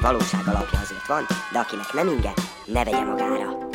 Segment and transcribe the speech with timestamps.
[0.00, 2.32] Némi valóság alapja azért van, de akinek nem inge,
[2.64, 3.68] ne vegye magára.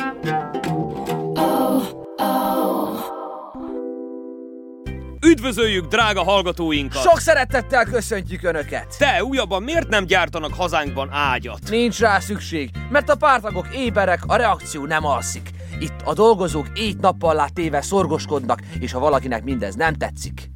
[5.26, 7.02] Üdvözöljük drága hallgatóinkat!
[7.02, 8.94] Sok szeretettel köszöntjük Önöket!
[8.98, 11.60] Te újabban miért nem gyártanak hazánkban ágyat?
[11.68, 15.50] Nincs rá szükség, mert a pártagok éberek, a reakció nem alszik.
[15.78, 20.50] Itt a dolgozók éjt-nappal lát téve szorgoskodnak, és ha valakinek mindez nem tetszik,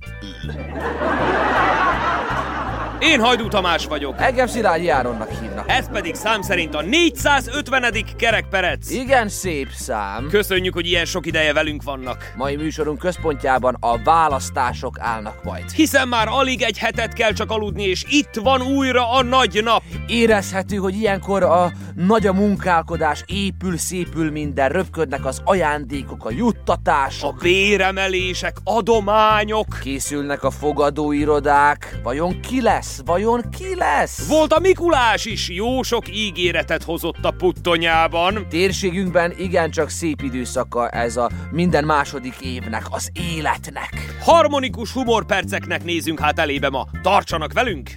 [3.02, 4.14] Én Hajdú Tamás vagyok.
[4.18, 5.65] engem Szilágyi Áronnak hívnak.
[5.70, 7.95] Ez pedig szám szerint a 450.
[8.16, 8.90] kerekperec.
[8.90, 10.26] Igen szép szám.
[10.30, 12.32] Köszönjük, hogy ilyen sok ideje velünk vannak.
[12.37, 15.71] Mai műsorunk központjában a választások állnak majd.
[15.71, 19.82] Hiszen már alig egy hetet kell csak aludni, és itt van újra a nagy nap.
[20.06, 26.32] Érezhető, hogy ilyenkor a nagy a munkálkodás, épül, szépül minden, röpködnek az ajándékok, a A
[26.32, 27.38] juttatások.
[27.38, 29.66] béremelések, adományok.
[29.82, 31.98] Készülnek a fogadóirodák.
[32.02, 32.90] Vajon ki lesz?
[32.99, 34.29] Vajon ki lesz?
[34.29, 38.46] Volt a Mikulás is, jó sok ígéretet hozott a puttonyában.
[38.49, 44.16] Térségünkben igencsak szép időszaka ez a minden második évnek, az életnek.
[44.21, 46.87] Harmonikus humorperceknek nézünk hát elébe ma.
[47.02, 47.91] Tartsanak velünk!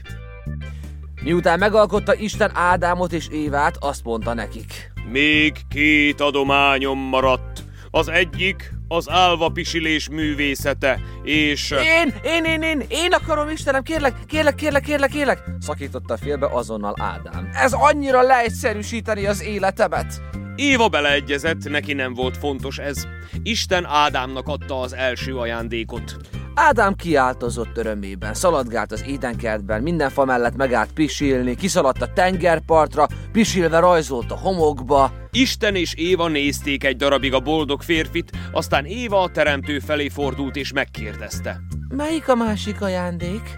[1.23, 4.91] Miután megalkotta Isten Ádámot és Évát, azt mondta nekik.
[5.11, 7.63] Még két adományom maradt.
[7.91, 11.71] Az egyik az álva pisilés művészete, és...
[11.71, 16.95] Én, én, én, én, én akarom, Istenem, kérlek, kérlek, kérlek, kérlek, kérlek, szakította félbe azonnal
[16.99, 17.49] Ádám.
[17.53, 20.21] Ez annyira leegyszerűsíteni az életemet.
[20.55, 23.03] Éva beleegyezett, neki nem volt fontos ez.
[23.43, 26.17] Isten Ádámnak adta az első ajándékot.
[26.55, 33.79] Ádám kiáltozott örömében, szaladgált az édenkertben, minden fa mellett megállt pisilni, kiszaladt a tengerpartra, pisilve
[33.79, 35.11] rajzolt a homokba.
[35.31, 40.55] Isten és Éva nézték egy darabig a boldog férfit, aztán Éva a teremtő felé fordult
[40.55, 41.59] és megkérdezte.
[41.89, 43.55] Melyik a másik ajándék?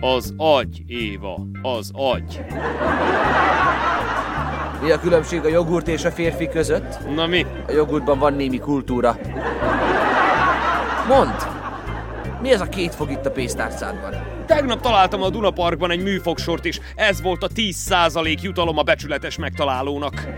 [0.00, 2.44] Az agy, Éva, az agy.
[4.82, 7.14] Mi a különbség a jogurt és a férfi között?
[7.14, 7.46] Na mi?
[7.66, 9.18] A jogurtban van némi kultúra.
[11.08, 11.63] Mondd!
[12.44, 14.14] Mi ez a két fog itt a pénztárcádban?
[14.46, 20.28] Tegnap találtam a Dunaparkban egy műfogsort, és ez volt a 10% jutalom a becsületes megtalálónak.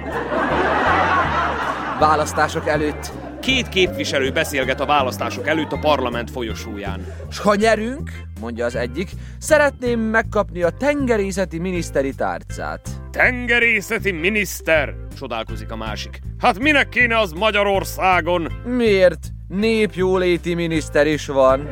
[1.98, 3.12] Választások előtt.
[3.40, 7.06] Két képviselő beszélget a választások előtt a parlament folyosóján.
[7.30, 12.88] S ha nyerünk, mondja az egyik, szeretném megkapni a tengerészeti miniszteri tárcát.
[13.10, 16.20] Tengerészeti miniszter, csodálkozik a másik.
[16.38, 18.52] Hát minek kéne az Magyarországon?
[18.64, 19.34] Miért?
[19.48, 21.68] Népjóléti miniszter is van.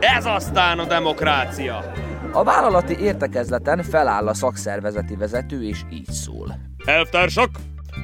[0.00, 1.92] Ez aztán a demokrácia.
[2.32, 6.58] A vállalati értekezleten feláll a szakszervezeti vezető, és így szól.
[6.84, 7.50] Elvtársak,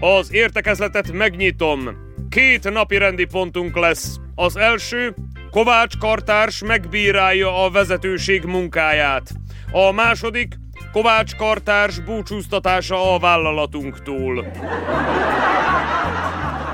[0.00, 1.90] az értekezletet megnyitom.
[2.28, 4.16] Két napi rendi pontunk lesz.
[4.34, 5.14] Az első,
[5.50, 9.30] Kovács Kartárs megbírálja a vezetőség munkáját.
[9.72, 10.54] A második,
[10.92, 14.46] Kovács Kartárs búcsúztatása a vállalatunktól.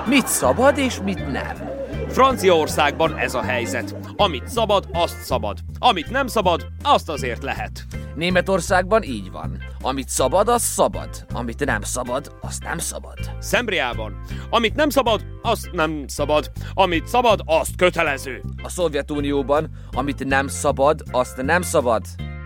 [0.06, 1.69] Mit szabad és mit nem?
[2.09, 3.97] Franciaországban ez a helyzet.
[4.16, 5.59] Amit szabad, azt szabad.
[5.78, 7.87] Amit nem szabad, azt azért lehet.
[8.15, 9.59] Németországban így van.
[9.83, 11.27] Amit szabad, az szabad.
[11.33, 13.19] Amit nem szabad, azt nem szabad.
[13.38, 14.21] Szembriában.
[14.50, 16.50] Amit nem szabad, azt nem szabad.
[16.75, 18.43] Amit szabad, azt kötelező.
[18.62, 22.03] A Szovjetunióban, amit nem szabad, azt nem szabad.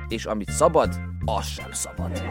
[0.08, 2.22] És amit szabad, az sem szabad.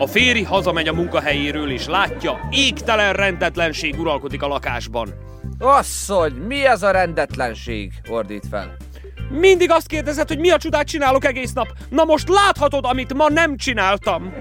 [0.00, 5.14] A férj hazamegy a munkahelyéről, és látja, égtelen rendetlenség uralkodik a lakásban.
[5.58, 7.92] Asszony, mi ez a rendetlenség?
[8.08, 8.76] Ordít fel.
[9.30, 11.68] Mindig azt kérdezed, hogy mi a csodát csinálok egész nap.
[11.88, 14.32] Na most láthatod, amit ma nem csináltam.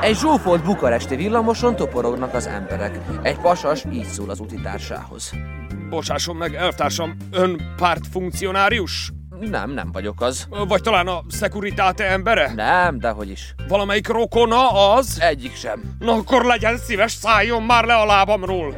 [0.00, 2.98] Egy zsúfolt bukaresti villamoson toporognak az emberek.
[3.22, 5.32] Egy pasas így szól az utitársához.
[5.90, 9.12] Bocsásson meg, elvtársam, ön pártfunkcionárius?
[9.40, 10.48] Nem, nem vagyok az.
[10.68, 12.52] Vagy talán a Securitate embere?
[12.54, 13.54] Nem, dehogy is.
[13.68, 15.20] Valamelyik rokona az?
[15.20, 15.96] Egyik sem.
[15.98, 18.74] Na akkor legyen szíves, szálljon már le a lábamról!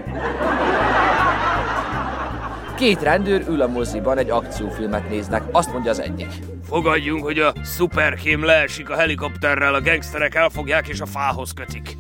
[2.77, 5.43] Két rendőr ül a moziban, egy akciófilmet néznek.
[5.53, 6.33] Azt mondja az egyik.
[6.69, 11.97] Fogadjunk, hogy a szuperkém leesik a helikopterrel, a gengszterek elfogják és a fához kötik.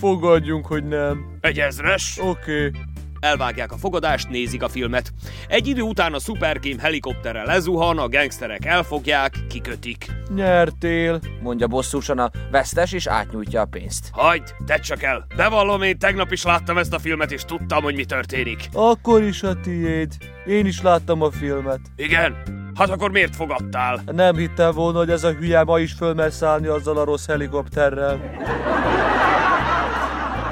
[0.00, 1.38] Fogadjunk, hogy nem.
[1.40, 2.18] Egy ezres?
[2.22, 2.66] Oké.
[2.66, 2.80] Okay.
[3.26, 5.12] Elvágják a fogadást, nézik a filmet.
[5.48, 10.06] Egy idő után a szuperkém helikopterre lezuhan, a gangsterek elfogják, kikötik.
[10.34, 14.08] Nyertél, mondja bosszúsan a vesztes, és átnyújtja a pénzt.
[14.12, 15.26] Hagyd, tedd csak el!
[15.36, 18.68] Bevallom, én tegnap is láttam ezt a filmet, és tudtam, hogy mi történik.
[18.72, 20.12] Akkor is a tiéd.
[20.46, 21.80] Én is láttam a filmet.
[21.96, 22.34] Igen?
[22.74, 24.02] Hát akkor miért fogadtál?
[24.06, 28.20] Nem hittem volna, hogy ez a hülye ma is fölmer szállni azzal a rossz helikopterrel.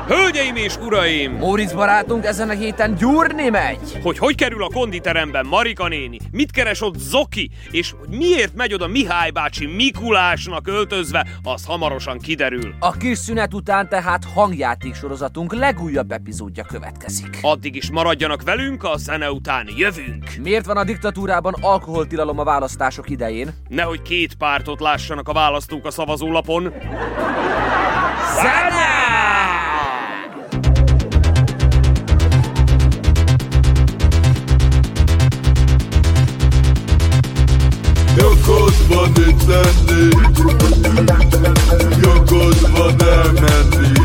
[0.06, 1.32] Hölgyeim és uraim!
[1.32, 3.98] Móricz barátunk ezen a héten gyúrni megy!
[4.02, 8.74] Hogy hogy kerül a konditeremben Marika néni, mit keres ott Zoki, és hogy miért megy
[8.74, 12.74] oda Mihály bácsi Mikulásnak öltözve, az hamarosan kiderül.
[12.78, 17.38] A kis szünet után tehát hangjáték sorozatunk legújabb epizódja következik.
[17.42, 20.24] Addig is maradjanak velünk, a zene után jövünk.
[20.42, 23.54] Miért van a diktatúrában alkoholtilalom a választások idején?
[23.68, 26.72] Nehogy két pártot lássanak a választók a szavazólapon.
[28.34, 28.93] Zene!
[39.54, 39.84] Van
[40.24, 40.38] itt
[43.40, 44.03] lenni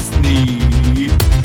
[0.00, 0.56] mászni.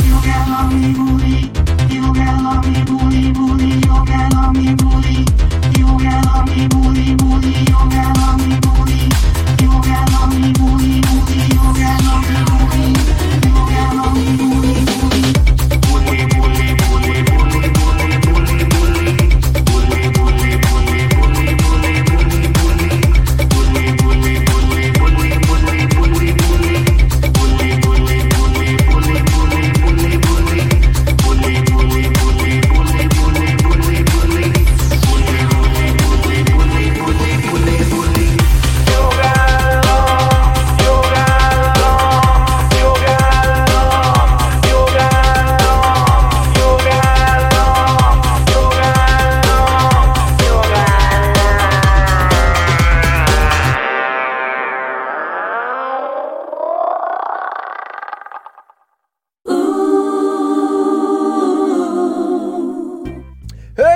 [0.10, 1.52] Jog el, ami buli,
[1.90, 4.85] jog el, ami buli, buli, jog el, ami buli.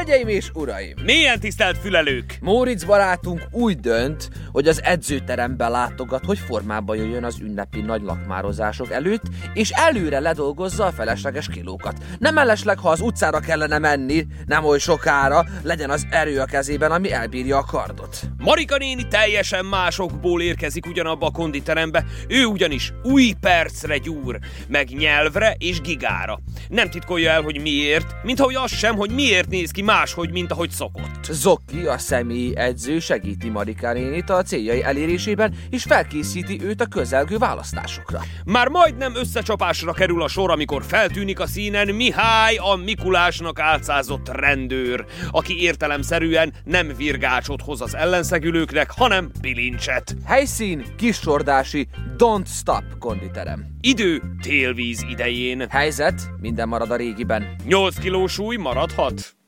[0.09, 0.93] Baszni és uraim!
[1.03, 2.37] Milyen tisztelt fülelők!
[2.41, 8.91] Móricz barátunk úgy dönt, hogy az edzőterembe látogat, hogy formába jöjjön az ünnepi nagy lakmározások
[8.91, 9.21] előtt,
[9.53, 11.97] és előre ledolgozza a felesleges kilókat.
[12.19, 16.91] Nem mellesleg, ha az utcára kellene menni, nem oly sokára, legyen az erő a kezében,
[16.91, 18.21] ami elbírja a kardot.
[18.37, 25.55] Marika néni teljesen másokból érkezik ugyanabba a konditerembe, ő ugyanis új percre gyúr, meg nyelvre
[25.57, 26.39] és gigára.
[26.67, 30.51] Nem titkolja el, hogy miért, mint ahogy az sem, hogy miért néz ki máshogy, mint
[30.51, 31.23] ahogy szokott.
[31.29, 37.37] Zoki, a személyi edző segíti Marika nénit a céljai elérésében, és felkészíti őt a közelgő
[37.37, 38.21] választásokra.
[38.45, 45.05] Már majdnem összecsapásra kerül a sor, amikor feltűnik a színen Mihály, a Mikulásnak álcázott rendőr,
[45.31, 50.15] aki értelemszerűen nem virgácsot hoz az ellenszegülőknek, hanem bilincset.
[50.25, 51.87] Helyszín kisordási
[52.17, 53.65] Don't Stop konditerem.
[53.81, 55.69] Idő télvíz idején.
[55.69, 57.55] Helyzet, minden marad a régiben.
[57.65, 59.38] 8 kiló súly maradhat?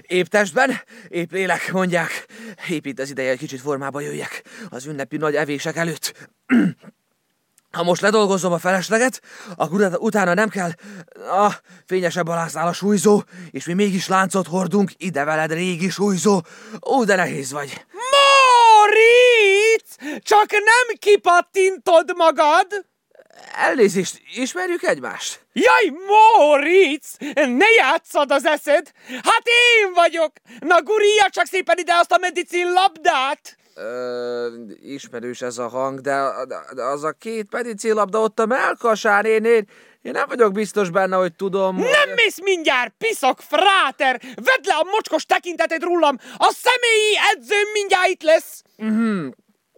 [0.00, 2.26] Épp testben, épp lélek, mondják.
[2.68, 6.30] Épp itt az ideje, hogy kicsit formába jöjjek az ünnepi nagy evések előtt.
[7.70, 9.20] Ha most ledolgozom a felesleget,
[9.56, 10.70] akkor utána nem kell...
[11.30, 11.52] A
[11.86, 16.40] fényesebb alásznál a súlyzó, és mi mégis láncot hordunk, ide veled régi súlyzó.
[16.90, 17.84] Ó, de nehéz vagy.
[18.10, 19.96] Moritz!
[20.22, 22.66] Csak nem kipattintod magad?
[23.56, 25.40] Elnézést, ismerjük egymást?
[25.52, 27.16] Jaj, Moritz!
[27.34, 28.90] Ne játszad az eszed!
[29.08, 30.32] Hát én vagyok!
[30.60, 33.56] Na gurija csak szépen ide azt a medicin labdát!
[33.76, 34.46] Ö,
[34.82, 36.14] ismerős ez a hang, de,
[36.76, 39.68] az a két pedicillabda ott a melkasán, én, én,
[40.02, 41.76] én nem vagyok biztos benne, hogy tudom.
[41.76, 44.20] hogy- Nem mész mindjárt, piszak fráter!
[44.34, 46.16] Vedd le a mocskos tekinteted rólam!
[46.36, 48.62] A személyi edzőm mindjárt itt lesz!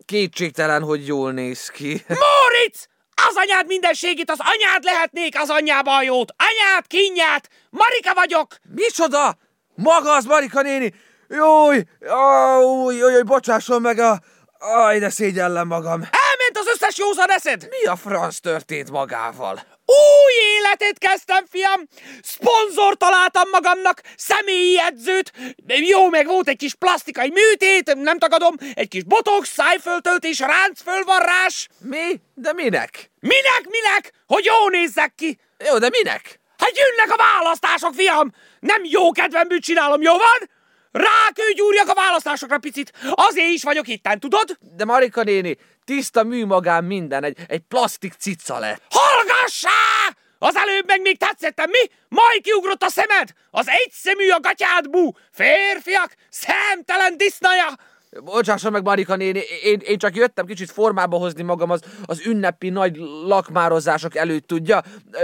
[0.04, 2.04] Kétségtelen, hogy jól néz ki.
[2.08, 2.88] Moritz!
[3.28, 6.34] Az anyád mindenségét, az anyád lehetnék az anyjába a jót!
[6.36, 7.48] Anyád, kinyát!
[7.70, 8.56] Marika vagyok!
[8.74, 9.36] Micsoda?
[9.74, 10.94] Maga az Marika néni?
[11.28, 14.20] Jój, ó, jó, jó, bocsásson meg a...
[14.58, 16.00] Aj, de szégyellem magam.
[16.00, 17.68] Elment az összes józan eszed!
[17.70, 19.75] Mi a franc történt magával?
[19.86, 21.88] Új életet kezdtem, fiam!
[22.22, 25.32] Szponzor találtam magamnak, személyi edzőt,
[25.66, 31.68] jó, meg volt egy kis plastikai műtét, nem tagadom, egy kis botox, szájföltöltés, ráncfölvarrás.
[31.78, 32.20] Mi?
[32.34, 33.10] De minek?
[33.20, 34.12] Minek, minek?
[34.26, 35.38] Hogy jó nézzek ki?
[35.68, 36.40] Jó, de minek?
[36.58, 38.32] Hát jönnek a választások, fiam!
[38.60, 40.50] Nem jó kedvemből csinálom, jó van?
[40.92, 42.92] Rákőgyúrjak a választásokra picit.
[43.10, 44.58] Azért is vagyok itten, tudod?
[44.76, 48.82] De Marika néni, tiszta műmagán minden, egy, egy plastik cica lett.
[49.26, 50.16] Hallgassá!
[50.38, 51.90] Az előbb meg még tetszettem, mi?
[52.08, 53.28] Majd kiugrott a szemed!
[53.50, 55.10] Az egyszemű a gatyád bú!
[55.32, 56.14] Férfiak!
[56.30, 57.78] Szemtelen disznaja!
[58.24, 62.68] Bocsásson meg, Marika néni, én, én csak jöttem kicsit formába hozni magam az, az ünnepi
[62.68, 64.82] nagy lakmározások előtt, tudja,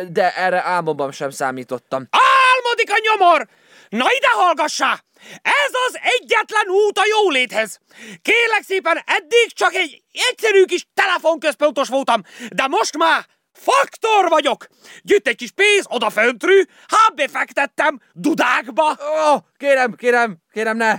[0.09, 2.09] de erre álmomban sem számítottam.
[2.11, 3.49] Álmodik a nyomor!
[3.88, 5.04] Na ide hallgassá!
[5.42, 7.78] Ez az egyetlen út a jóléthez.
[8.23, 13.26] Kérlek szépen, eddig csak egy egyszerű kis telefonközpontos voltam, de most már
[13.64, 14.66] faktor vagyok.
[15.02, 18.90] Gyűjt egy kis pénz oda föntről, hát befektettem dudákba.
[18.90, 20.95] Ó, kérem, kérem, kérem, ne!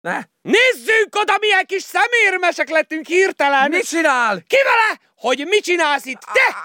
[0.00, 0.20] Ne!
[0.42, 3.70] Nézzünk oda, milyen kis szemérmesek lettünk hirtelen.
[3.70, 4.42] Mit csinál?
[4.46, 5.00] Ki vele?
[5.16, 6.20] Hogy mit csinálsz itt?
[6.20, 6.56] Te!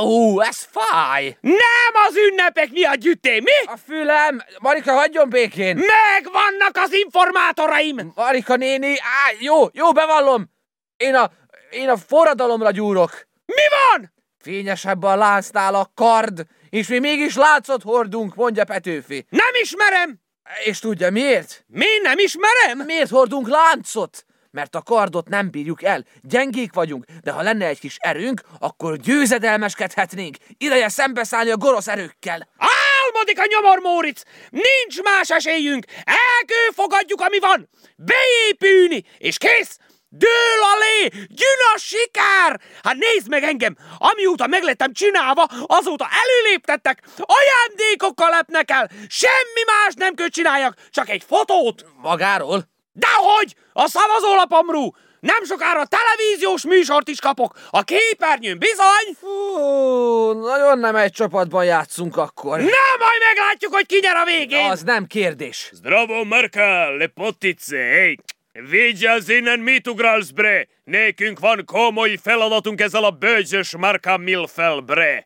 [0.00, 1.36] Ó, ez fáj!
[1.40, 3.52] Nem az ünnepek miatt gyűjté, mi?
[3.64, 4.42] A fülem!
[4.58, 5.76] Marika, hagyjon békén!
[5.76, 8.12] Megvannak az informátoraim!
[8.14, 10.50] Marika néni, á, jó, jó, bevallom!
[10.96, 11.30] Én a,
[11.70, 13.28] én a forradalomra gyúrok.
[13.46, 14.12] Mi van?
[14.42, 19.26] Fényesebb a láncnál a kard, és mi mégis láncot hordunk, mondja Petőfi.
[19.28, 20.20] Nem ismerem!
[20.64, 21.64] És tudja miért?
[21.66, 22.78] Mi nem ismerem?
[22.86, 24.24] Miért hordunk láncot?
[24.50, 28.96] Mert a kardot nem bírjuk el, gyengék vagyunk, de ha lenne egy kis erőnk, akkor
[28.96, 30.36] győzedelmeskedhetnénk.
[30.58, 32.48] Ideje szembeszállni a gonosz erőkkel.
[32.56, 34.22] Álmodik a nyomor, Móric!
[34.50, 35.84] Nincs más esélyünk!
[36.04, 37.68] Elkőfogadjuk, ami van!
[37.96, 39.78] Beépülni, és kész!
[40.12, 41.08] Dől alé!
[41.12, 42.60] Jön a sikár!
[42.82, 43.76] Hát nézd meg engem!
[43.98, 51.24] Amióta meglettem csinálva, azóta előléptettek, ajándékokkal lepnek el, semmi más nem kell csináljak, csak egy
[51.26, 51.84] fotót!
[52.02, 52.68] Magáról?
[52.92, 53.54] Dehogy!
[53.72, 54.96] A szavazólapomról!
[55.20, 57.58] Nem sokára televíziós műsort is kapok!
[57.70, 59.16] A képernyőn bizony!
[59.20, 62.58] Fú, nagyon nem egy csapatban játszunk akkor.
[62.58, 64.70] Na, majd meglátjuk, hogy ki nyer a végén!
[64.70, 65.70] Az nem kérdés.
[65.72, 68.16] Zdravo, Marka, lepotice, hej!
[68.52, 70.66] Vigyázz innen, mit ugrálsz, bre!
[70.84, 75.24] Nékünk van komoly feladatunk ezzel a bőzös Marka Milfel, bre!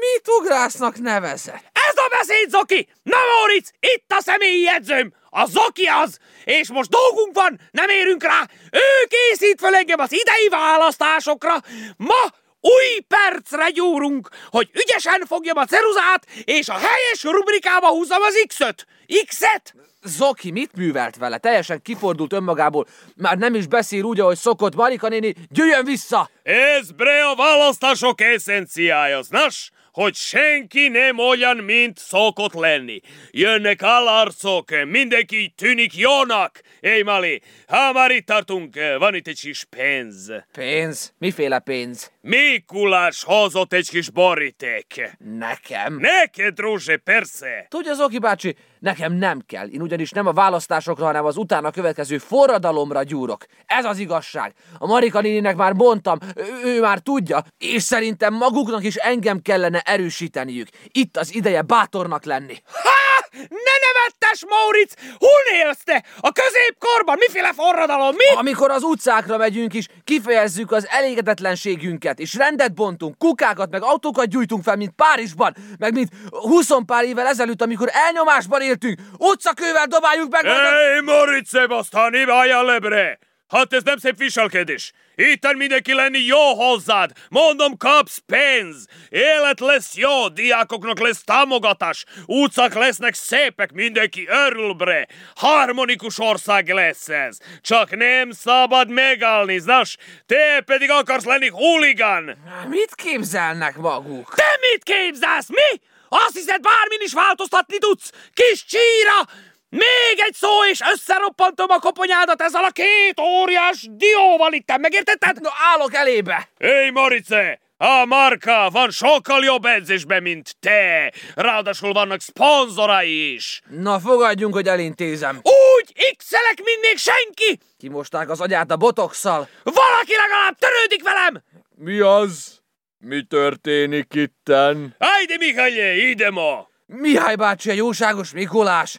[0.00, 1.64] Mit ugrásznak nevezett?
[1.88, 2.88] Ez a beszéd, Zoki!
[3.02, 5.14] Na, Móricz, itt a személyi edzőm!
[5.30, 6.18] A Zoki az!
[6.44, 8.48] És most dolgunk van, nem érünk rá!
[8.70, 11.54] Ő készít fel engem az idei választásokra!
[11.96, 12.22] Ma
[12.60, 18.86] új percre gyúrunk, hogy ügyesen fogjam a ceruzát, és a helyes rubrikába húzom az X-öt.
[19.26, 19.74] X-et?
[20.04, 21.38] Zoki mit művelt vele?
[21.38, 22.86] Teljesen kifordult önmagából.
[23.16, 24.74] Már nem is beszél úgy, ahogy szokott.
[24.74, 26.30] Marika néni, jöjjön vissza!
[26.42, 29.70] Ez bre a választások eszenciája, znasz?
[29.94, 33.00] hogy senki nem olyan, mint szokott lenni.
[33.30, 36.60] Jönnek állarcok, mindenki tűnik jónak.
[36.80, 40.32] Éj, Mali, ha már itt tartunk, van itt egy kis pénz.
[40.52, 41.12] Pénz?
[41.18, 42.13] Miféle pénz?
[42.26, 45.16] Mikulás hozott egy kis boríték.
[45.18, 45.96] Nekem?
[45.96, 47.66] Neked, Rózse, persze.
[47.68, 49.68] Tudja, Zoki bácsi, nekem nem kell.
[49.68, 53.44] Én ugyanis nem a választásokra, hanem az utána következő forradalomra gyúrok.
[53.66, 54.52] Ez az igazság.
[54.78, 59.80] A Marika néninek már mondtam, ő, ő már tudja, és szerintem maguknak is engem kellene
[59.80, 60.68] erősíteniük.
[60.86, 62.54] Itt az ideje bátornak lenni.
[62.64, 63.03] Ha!
[63.32, 64.92] Ne nevettes, Mauric!
[65.18, 66.04] Hol élsz te?
[66.20, 67.16] A középkorban?
[67.18, 68.14] Miféle forradalom?
[68.14, 68.34] Mi?
[68.36, 74.62] Amikor az utcákra megyünk is, kifejezzük az elégedetlenségünket, és rendet bontunk, kukákat, meg autókat gyújtunk
[74.62, 80.44] fel, mint Párizsban, meg mint 20 pár évvel ezelőtt, amikor elnyomásban éltünk, utcakővel dobáljuk meg...
[80.44, 83.18] Hey, Moritz Sebastian, állja lebre!
[83.48, 84.92] Hát ez nem szép viselkedés.
[85.14, 87.10] Itten mindenki lenni jó hozzád.
[87.28, 88.86] Mondom, kapsz pénz.
[89.08, 92.04] Élet lesz jó, diákoknak lesz támogatás.
[92.26, 95.06] Utcák lesznek szépek, mindenki örül bre.
[95.34, 97.38] Harmonikus ország lesz ez.
[97.60, 99.96] Csak nem szabad megállni, znás?
[100.26, 102.36] Te pedig akarsz lenni huligán.
[102.68, 104.34] Mit képzelnek maguk?
[104.34, 105.48] Te mit képzelsz?
[105.48, 105.80] Mi?
[106.08, 108.10] Azt hiszed, bármin is változtatni tudsz?
[108.34, 109.28] Kis csíra!
[109.74, 115.40] Még egy szó, és összeroppantom a koponyádat ezzel a két óriás dióval itt, megértetted?
[115.40, 116.48] No, állok elébe!
[116.58, 117.60] Hé, Morice!
[117.76, 121.12] A Marka van sokkal jobb edzésben, mint te!
[121.34, 123.60] Ráadásul vannak szponzorai is!
[123.68, 125.40] Na, fogadjunk, hogy elintézem.
[125.42, 126.30] Úgy x
[126.64, 127.58] mint még senki!
[127.78, 129.48] Kimosták az agyát a botoxszal.
[129.62, 131.42] Valaki legalább törődik velem!
[131.76, 132.60] Mi az?
[132.98, 134.96] Mi történik itten?
[134.98, 136.68] Hajde, Mihály, ide ma!
[136.86, 138.98] Mihály bácsi, a jóságos Mikulás!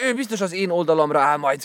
[0.00, 1.64] Ő biztos az én oldalamra áll majd.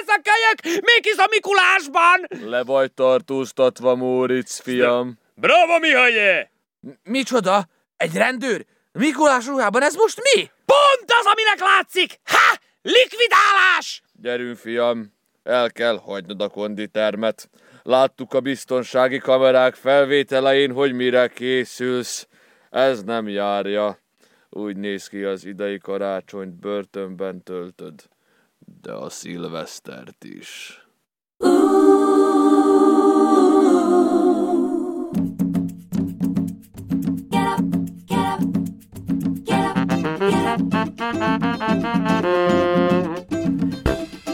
[0.00, 0.80] Ez a kölyök!
[0.84, 2.48] Még is a Mikulásban!
[2.50, 5.18] Le vagy tartóztatva, Móric, fiam.
[5.34, 6.50] Bravo, Mihály!
[7.02, 7.66] Micsoda?
[7.96, 8.64] Egy rendőr?
[8.92, 10.50] Mikulás ruhában ez most mi?
[10.64, 12.18] Pont az, aminek látszik!
[12.24, 12.58] Ha!
[12.82, 14.02] Likvidálás!
[14.12, 17.50] Gyerünk, fiam, el kell hagynod a konditermet.
[17.82, 22.26] Láttuk a biztonsági kamerák felvételein, hogy mire készülsz.
[22.70, 23.98] Ez nem járja.
[24.50, 28.08] Úgy néz ki az idei karácsonyt börtönben töltöd,
[28.82, 30.84] de a szilvesztert is.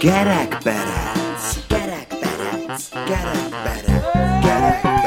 [0.00, 4.00] Gerekperec, gerekperec, gerekperec,
[4.42, 5.05] gerekperec.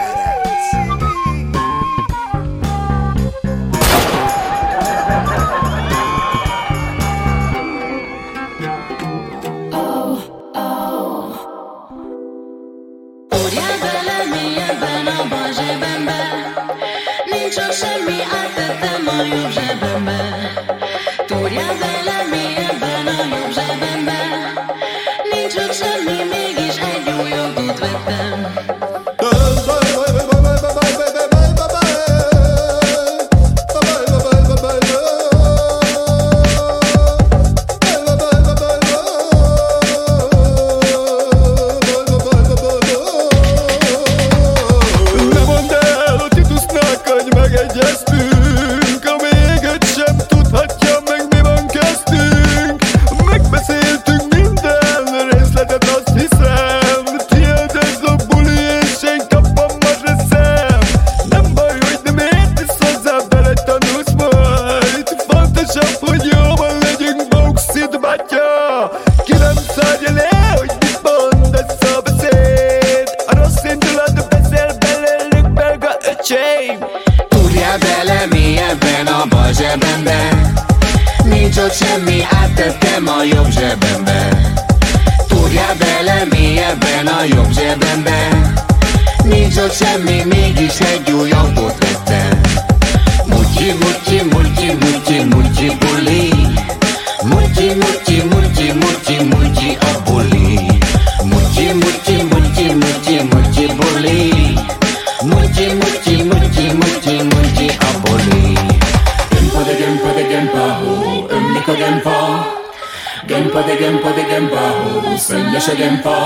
[79.50, 80.20] A zsebembe.
[81.24, 84.28] Nincs ott semmi, áttettem a jobb zsebembe.
[85.28, 88.20] Túrjál bele mélyebben a jobb zsebembe.
[89.24, 92.42] Nincs ott semmi, mégis egy új autót vettem.
[93.26, 96.32] Mutyi, mutyi, mutyi, mutyi, mutyi buli.
[97.24, 100.59] Mutyi, mutyi, mutyi, mutyi, mutyi a buli
[113.70, 116.18] de gempa de gempa ho, szennyes a gempa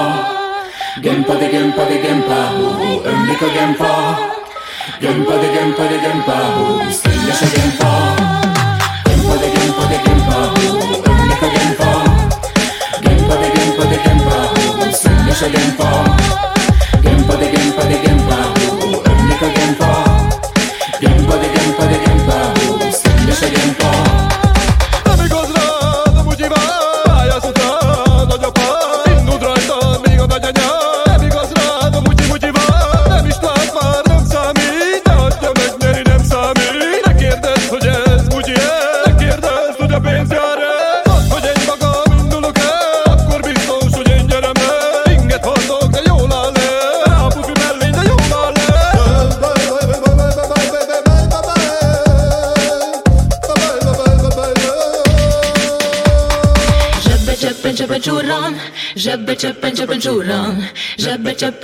[1.03, 3.93] Gempa de gempa de gempa ho, ömlik gempa
[5.01, 6.38] Gempa de gempa de gempa
[6.91, 7.91] sända sig gempa.
[9.08, 10.67] Gempa de gempa de gempa ho,
[11.10, 11.91] ömleka gempa.
[13.03, 15.89] Gempa de gempa de gempa sig gempa.
[15.93, 16.22] Gempa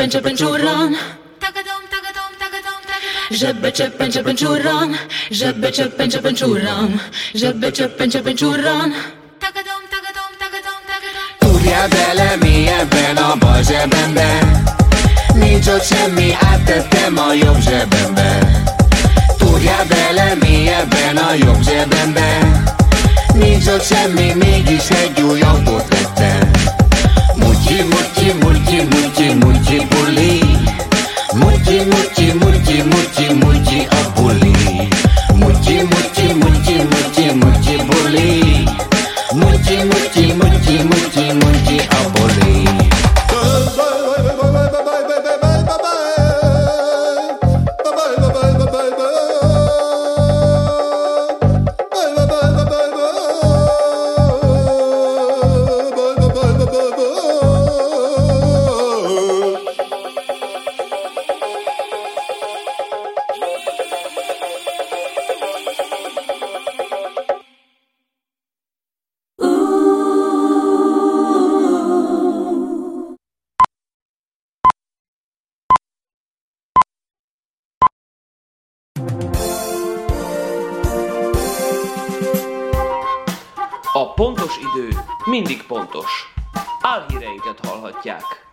[0.09, 0.95] cseppen cseppen csurran.
[3.29, 4.95] Zsebbe cseppen cseppen csurran,
[5.29, 7.01] zsebbe cseppen cseppen csurran,
[7.33, 8.93] zsebbe cseppen cseppen csurran.
[11.39, 14.39] Túrjál bele mélyebben a bal zsebembe.
[15.33, 18.39] Nincs ott semmi, áttettem a jobb zsebembe.
[19.37, 22.37] Túrjál bele mélyebben a jobb zsebembe.
[23.33, 26.51] Nincs ott semmi, mégis egy új autót vettem.
[27.35, 28.08] Mutyi, mutyi,
[28.85, 30.43] mutyi, mutyi, mutyi buli
[31.39, 35.08] Mutyi, mutyi, mutyi, mutyi, mutyi a
[84.49, 86.33] pontos idő mindig pontos.
[86.81, 88.47] Álhíreinket hallhatják.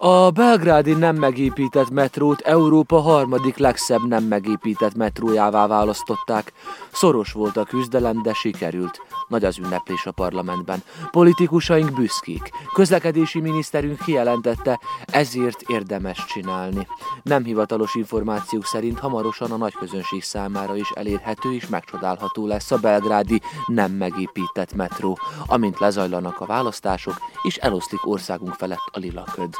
[0.00, 6.52] A belgrádi nem megépített metrót Európa harmadik legszebb nem megépített metrójává választották.
[6.92, 9.00] Szoros volt a küzdelem, de sikerült.
[9.28, 10.82] Nagy az ünneplés a parlamentben.
[11.10, 12.50] Politikusaink büszkék.
[12.74, 16.86] Közlekedési miniszterünk kijelentette, ezért érdemes csinálni.
[17.22, 22.76] Nem hivatalos információk szerint hamarosan a nagy közönség számára is elérhető és megcsodálható lesz a
[22.76, 29.54] belgrádi nem megépített metró, amint lezajlanak a választások, és eloszlik országunk felett a lila köd.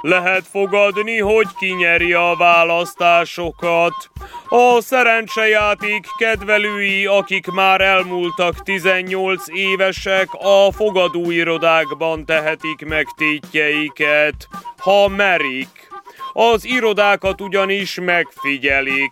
[0.00, 4.10] Lehet fogadni, hogy kinyeri a választásokat.
[4.48, 15.89] A szerencsejáték kedvelői, akik már elmúltak 18 évesek, a fogadóirodákban tehetik meg tétjeiket, ha merik.
[16.32, 19.10] Az irodákat ugyanis megfigyelik.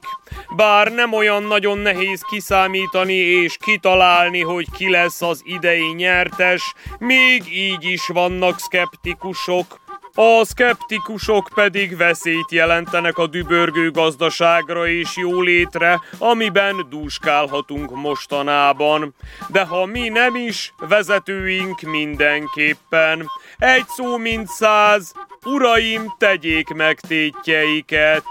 [0.56, 7.42] Bár nem olyan nagyon nehéz kiszámítani és kitalálni, hogy ki lesz az idei nyertes, még
[7.56, 9.80] így is vannak szkeptikusok.
[10.20, 19.14] A szkeptikusok pedig veszélyt jelentenek a dübörgő gazdaságra és jólétre, amiben dúskálhatunk mostanában.
[19.48, 23.26] De ha mi nem is, vezetőink mindenképpen.
[23.58, 25.12] Egy szó mint száz,
[25.44, 28.24] uraim, tegyék meg tétjeiket.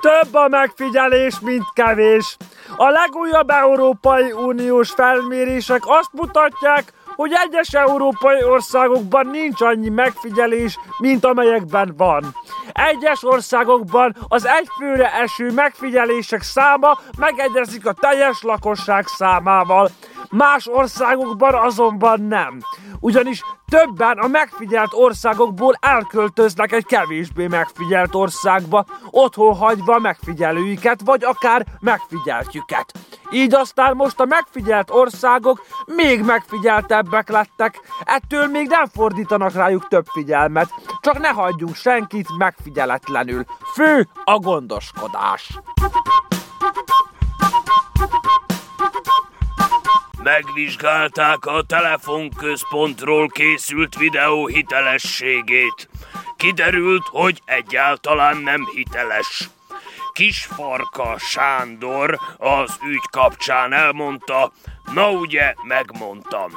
[0.00, 2.36] Több a megfigyelés, mint kevés.
[2.76, 11.24] A legújabb Európai Uniós felmérések azt mutatják, hogy egyes európai országokban nincs annyi megfigyelés, mint
[11.24, 12.36] amelyekben van.
[12.72, 19.90] Egyes országokban az egyfőre eső megfigyelések száma megegyezik a teljes lakosság számával.
[20.30, 22.58] Más országokban azonban nem.
[23.00, 31.66] Ugyanis többen a megfigyelt országokból elköltöznek egy kevésbé megfigyelt országba, otthon hagyva megfigyelőiket, vagy akár
[31.80, 32.92] megfigyeltjüket.
[33.30, 40.06] Így aztán most a megfigyelt országok még megfigyeltebbek lettek, ettől még nem fordítanak rájuk több
[40.06, 43.44] figyelmet, csak ne hagyjunk senkit megfigyeletlenül.
[43.74, 45.58] Fő a gondoskodás.
[50.22, 55.88] Megvizsgálták a telefonközpontról készült videó hitelességét.
[56.36, 59.48] Kiderült, hogy egyáltalán nem hiteles.
[60.12, 64.52] Kisfarka Sándor az ügy kapcsán elmondta,
[64.94, 66.50] na ugye megmondtam.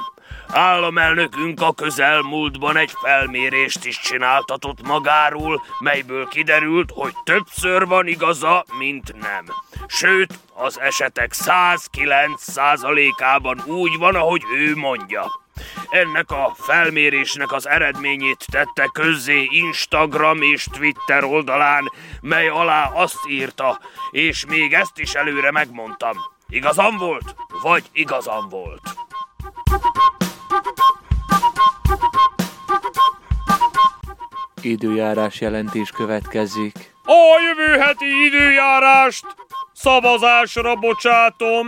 [0.48, 9.14] Államelnökünk a közelmúltban egy felmérést is csináltatott magáról, melyből kiderült, hogy többször van igaza, mint
[9.20, 9.44] nem.
[9.86, 15.44] Sőt, az esetek 109%-ában úgy van, ahogy ő mondja.
[15.88, 23.80] Ennek a felmérésnek az eredményét tette közzé Instagram és Twitter oldalán, mely alá azt írta,
[24.10, 26.16] és még ezt is előre megmondtam.
[26.48, 28.96] Igazam volt, vagy igazam volt?
[34.60, 36.94] Időjárás jelentés következik.
[37.04, 39.24] A jövő heti időjárást
[39.72, 41.66] szavazásra bocsátom.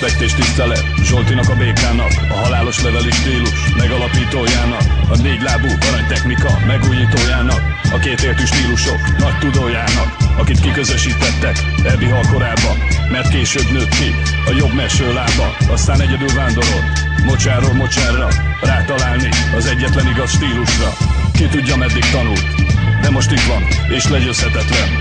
[0.00, 6.58] Respekt és tisztelet Zsoltinak a békának A halálos leveli stílus Megalapítójának A négy lábú aranytechnika
[6.66, 7.60] Megújítójának
[7.92, 12.72] A kétértű stílusok Nagy tudójának Akit kiközösítettek Ebbi halkorába
[13.10, 14.14] Mert később nőtt ki
[14.50, 16.88] A jobb meső lába Aztán egyedül vándorolt
[17.24, 18.28] Mocsáról mocsárra
[18.62, 20.90] Rátalálni Az egyetlen igaz stílusra.
[21.32, 22.46] Ki tudja meddig tanult
[23.02, 23.62] De most itt van
[23.96, 24.99] És legyőzhetetlen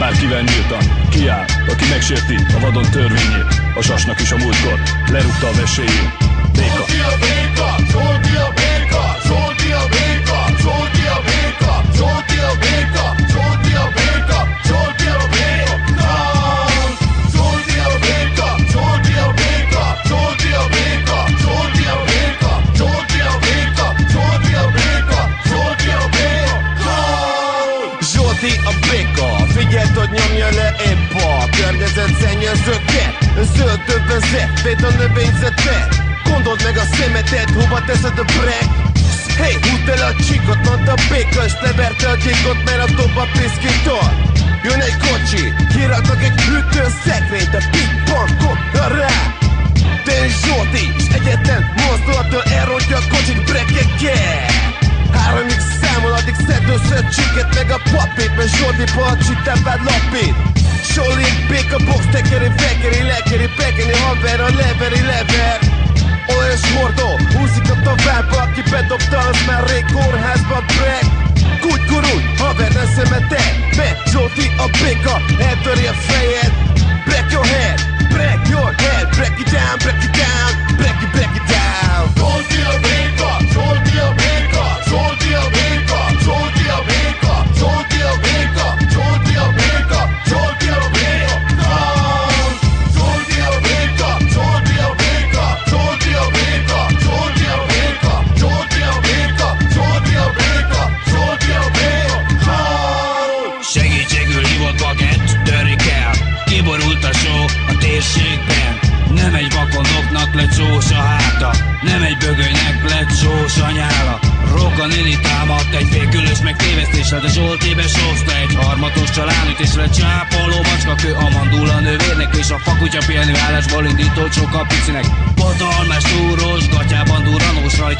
[0.00, 4.78] Bárkivel nyíltan kiáll, aki megsérti a vadon törvényét A sasnak is a múltkor
[5.10, 6.12] lerúgta a veséjét.
[6.52, 6.84] Béka.
[6.86, 7.74] Zsolti a béka,
[8.22, 8.59] béka,
[37.90, 38.68] teszed a brek?
[39.40, 43.26] Hey, húzd el a csíkot, mondta béka És leverte a gyíkot, mert a dob a
[44.64, 48.30] Jön egy kocsi, kiraknak egy hűtőszekrényt A ping-pong
[48.96, 49.14] rá.
[50.14, 54.44] Én Zsolti, és egyetlen mozdulattól elrontja a kocsit brekekkel
[55.16, 60.36] Háromig számol, addig szedd össze a csiket meg a papírt Mert Zsolti palcsitán vád lapít
[60.92, 65.79] Zsoli, béka, box, tekeri, vekeri, lekeri, bekeni, haver, a leveri, lever
[66.36, 70.59] Olyas hordó, húzik a tovább, aki bedobta, az már rég kórházba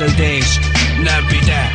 [0.01, 0.59] döntés
[1.03, 1.73] nem vite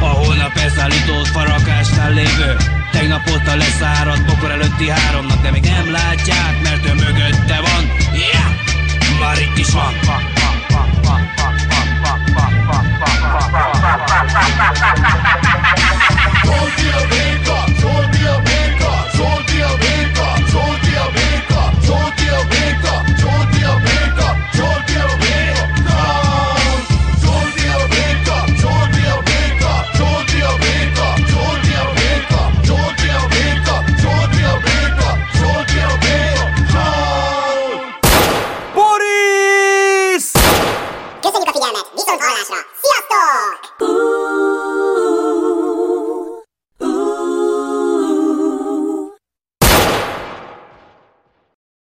[0.00, 2.56] A hónap ez elszállított farakásnál lévő
[2.92, 7.84] Tegnap óta leszáradt bokor előtti háromnak De még nem látják, mert ő mögötte van.
[8.12, 9.20] Yeah!
[9.20, 9.94] Már itt is van.
[16.42, 17.65] Hold your paper